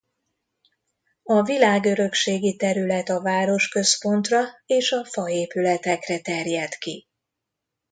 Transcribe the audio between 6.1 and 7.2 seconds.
terjed ki.